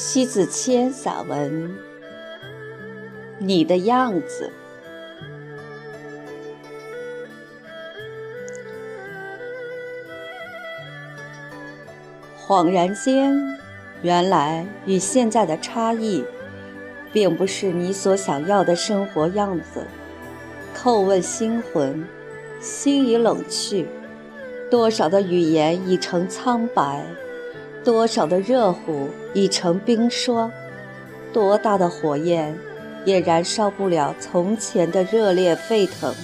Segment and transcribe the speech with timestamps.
[0.00, 1.70] 西子谦散文
[3.38, 4.52] 《你的样子》。
[12.46, 13.58] 恍然间，
[14.02, 16.24] 原来与现在的差异，
[17.12, 19.84] 并不是你所想要的生活样子。
[20.76, 22.06] 叩问心魂，
[22.60, 23.88] 心已冷去，
[24.70, 27.04] 多少的语言已成苍白。
[27.84, 30.50] 多少的热乎已成冰霜，
[31.32, 32.54] 多大的火焰
[33.04, 36.14] 也燃烧不了从前的热烈沸腾。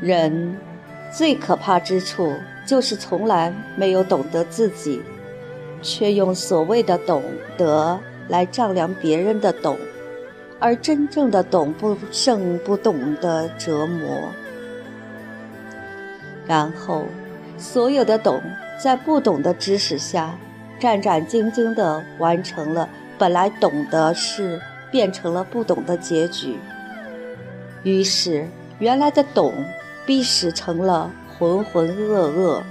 [0.00, 0.56] 人
[1.12, 2.32] 最可怕之处，
[2.64, 5.02] 就是从来没有懂得自己，
[5.82, 7.22] 却用所谓的懂
[7.58, 9.76] 得来丈量别人的懂，
[10.58, 14.30] 而真正的懂不胜不懂的折磨，
[16.46, 17.04] 然后。
[17.56, 18.40] 所有的懂，
[18.82, 20.36] 在不懂的指使下，
[20.78, 26.58] 战战兢兢地完成了本来懂的事，变成了不懂的结局。
[27.82, 29.52] 于是，原来的懂，
[30.04, 32.62] 逼使成了浑浑噩噩。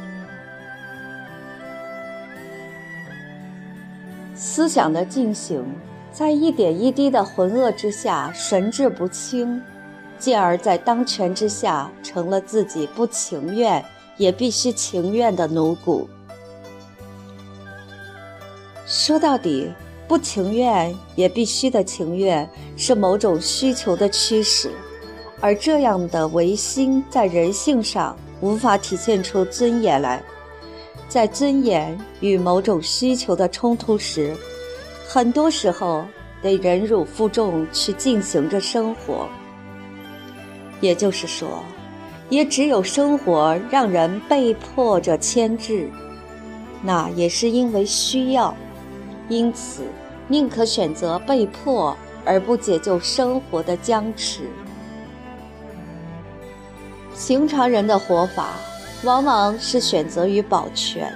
[4.36, 5.64] 思想的进行，
[6.12, 9.62] 在一点一滴的浑噩之下，神志不清，
[10.20, 13.84] 进而，在当权之下，成了自己不情愿。
[14.18, 16.06] 也必须情愿的奴仆。
[18.86, 19.72] 说到底，
[20.08, 24.72] 不情愿也必须的情愿，是某种需求的驱使，
[25.40, 30.22] 而这样的唯心在人性上无法体现出尊严来。
[31.08, 34.36] 在尊严与某种需求的冲突时，
[35.08, 36.06] 很多时候
[36.42, 39.28] 得忍辱负重去进行着生活。
[40.82, 41.64] 也就是说。
[42.30, 45.90] 也只有生活让人被迫着牵制，
[46.82, 48.56] 那也是因为需要，
[49.30, 49.84] 因此
[50.28, 51.96] 宁可选择被迫，
[52.26, 54.44] 而不解救生活的僵持。
[57.16, 58.54] 平常人的活法，
[59.04, 61.14] 往往是选择于保全，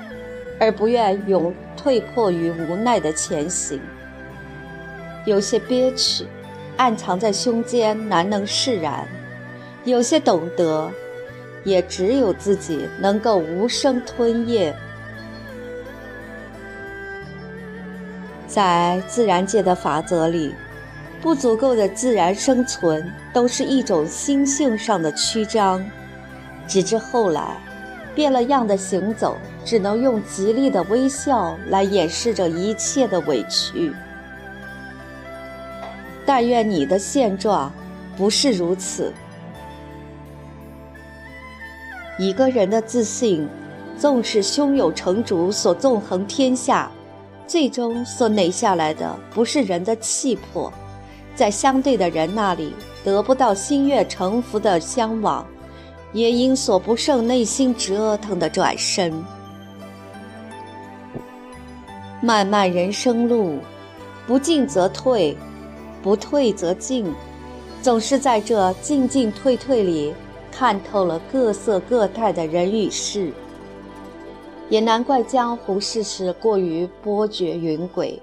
[0.59, 3.79] 而不愿永退迫于无奈的前行。
[5.25, 6.25] 有些憋屈，
[6.77, 9.05] 暗藏在胸间，难能释然；
[9.91, 10.91] 有些懂得。
[11.63, 14.73] 也只有自己能够无声吞咽。
[18.47, 20.55] 在自然界的法则里，
[21.19, 25.83] 不足够的自然生存都是一种心性上的曲张，
[26.69, 27.57] 直至后来，
[28.15, 33.91] 变了样的行走只能用极力的微笑来掩饰着一切的委屈。
[36.25, 37.69] 但愿你的现状
[38.15, 39.11] 不是如此。
[42.17, 43.47] 一个人的自信，
[43.97, 46.91] 纵使胸有成竹，所纵横天下，
[47.45, 50.73] 最终所累下来的不是人的气魄，
[51.35, 52.73] 在相对的人那里
[53.03, 55.45] 得不到心悦诚服的相往，
[56.11, 59.13] 也因所不胜内心折腾的转身。
[62.19, 63.59] 漫漫人生路，
[64.25, 65.37] 不进则退，
[66.01, 67.13] 不退则进，
[67.83, 70.11] 总是在这进进退退里。
[70.57, 73.31] 看透了各色各态的人与事，
[74.71, 78.19] 也难怪江湖世事过于波谲云诡，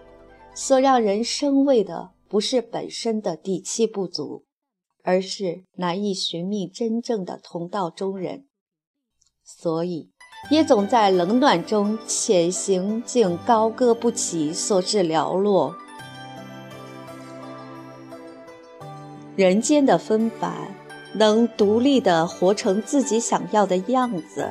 [0.53, 4.43] 所让人生畏的不是本身的底气不足，
[5.05, 8.47] 而是难以寻觅真正的同道中人，
[9.44, 10.11] 所以
[10.50, 15.76] 也总在冷暖中潜行，竟高歌不起，所致寥落。
[19.37, 20.84] 人间的纷繁。
[21.14, 24.50] 能独立地活成自己想要的样子，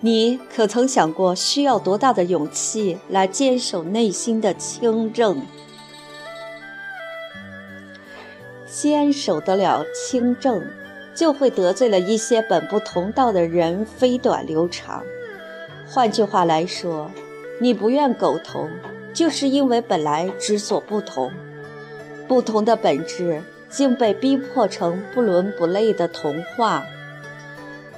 [0.00, 5.42] 你可曾想过需要多大的勇气来坚守内心的清正？
[8.66, 10.62] 坚守得了清正，
[11.14, 15.02] 就会得罪了一些本不同道的人，飞短流长。
[15.86, 17.10] 换句话来说，
[17.60, 18.70] 你不愿苟同，
[19.12, 21.30] 就是因为本来之所不同，
[22.26, 23.42] 不同的本质。
[23.72, 26.84] 竟被逼迫成不伦不类的童话，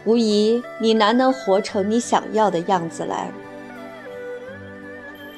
[0.05, 3.31] 无疑你难能活成你想要的样子来。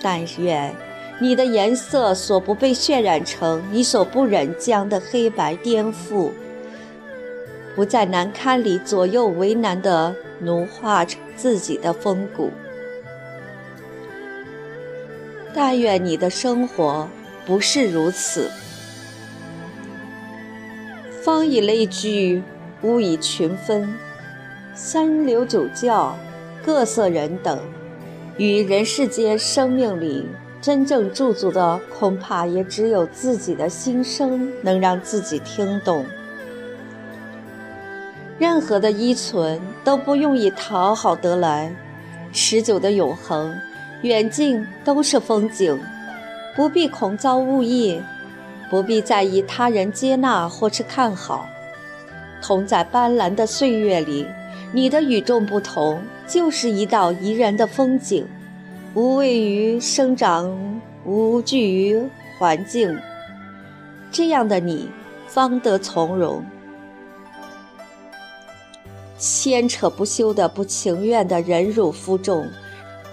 [0.02, 0.74] 但愿
[1.18, 6.30] 你的颜色所不被渲染成你所不忍将的黑白颠覆，
[7.74, 12.50] 不在难堪里左右为难的奴化成自己的风骨。
[15.54, 17.08] 但愿你的生活
[17.46, 18.50] 不是如此。
[21.26, 22.40] 方以类聚，
[22.82, 23.92] 物以群分，
[24.76, 26.16] 三流九教，
[26.64, 27.58] 各色人等，
[28.36, 30.24] 于人世间生命里，
[30.60, 36.06] 真正驻足的，恐怕也只有自己的心声能让自己听懂。
[38.38, 41.74] 任何的依存都不用以讨好得来，
[42.32, 43.52] 持久的永恒，
[44.02, 45.76] 远近都是风景，
[46.54, 48.00] 不必恐遭误意，
[48.70, 51.46] 不必在意他人接纳或是看好。
[52.42, 54.26] 同在斑斓的岁月里，
[54.72, 58.26] 你的与众不同就是一道宜人的风景，
[58.94, 60.52] 无畏于生长，
[61.04, 62.00] 无惧于
[62.38, 62.96] 环境，
[64.12, 64.88] 这样的你
[65.26, 66.44] 方得从容。
[69.18, 72.46] 牵扯不休的不情愿的忍辱负重，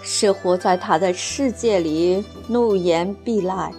[0.03, 3.71] 是活在他的世界里怒言必赖。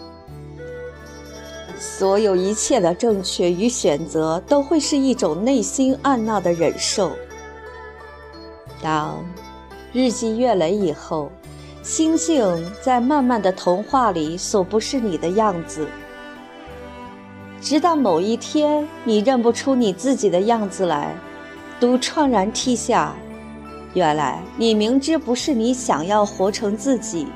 [1.86, 7.12] 所有一切的正确与选择，都会是一种内心暗闹的忍受。
[8.82, 9.22] 当
[9.92, 11.30] 日积月累以后，
[11.82, 15.86] 星星在漫漫的童话里所不是你的样子，
[17.60, 21.14] 直到某一天，你认不出你自己的样子来。
[21.78, 23.14] 都怆然涕下，
[23.92, 27.26] 原来你明知不是你想要活成自己，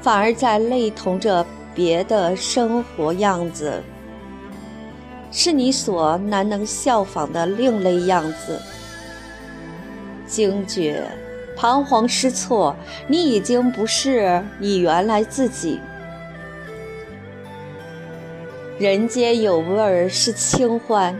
[0.00, 1.44] 反而在类同着
[1.78, 3.80] 别的生活样子，
[5.30, 8.60] 是你所难能效仿的另类样子。
[10.26, 11.04] 惊觉，
[11.56, 12.74] 彷徨失措，
[13.06, 15.78] 你已经不是你原来自己。
[18.80, 21.14] 人间有味儿是清欢。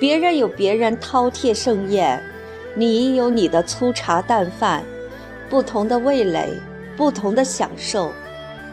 [0.00, 2.20] 别人有别人饕餮盛宴，
[2.74, 4.82] 你有你的粗茶淡饭，
[5.48, 6.54] 不同的味蕾，
[6.96, 8.10] 不同的享受。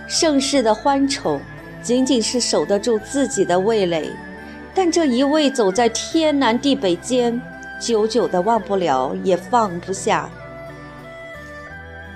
[0.09, 1.39] 盛世的欢宠，
[1.83, 4.09] 仅仅是守得住自己的味蕾，
[4.73, 7.39] 但这一味走在天南地北间，
[7.79, 10.27] 久久的忘不了，也放不下。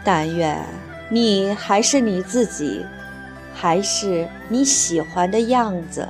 [0.03, 0.59] 但愿
[1.07, 2.83] 你还是你自己，
[3.53, 6.07] 还是你喜欢的样子。